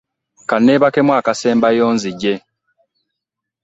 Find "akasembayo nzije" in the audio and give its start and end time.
1.19-2.33